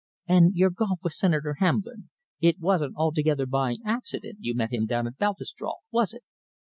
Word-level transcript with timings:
"And 0.27 0.55
your 0.55 0.71
golf 0.71 0.97
with 1.03 1.13
Senator 1.13 1.57
Hamblin? 1.59 2.09
It 2.39 2.59
wasn't 2.59 2.95
altogether 2.97 3.45
by 3.45 3.77
accident 3.85 4.39
you 4.41 4.55
met 4.55 4.73
him 4.73 4.87
down 4.87 5.05
at 5.05 5.19
Baltusrol, 5.19 5.77
was 5.91 6.15
it?" 6.15 6.23